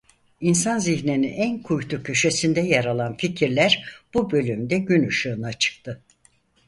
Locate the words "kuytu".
1.63-2.03